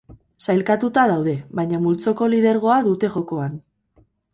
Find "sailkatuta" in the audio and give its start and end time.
0.45-1.03